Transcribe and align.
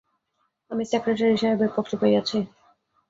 আমি 0.71 0.83
সেক্রেটারী 0.85 1.35
সাহেবের 1.37 1.71
পত্র 1.75 1.91
পাইয়াছি। 2.01 2.37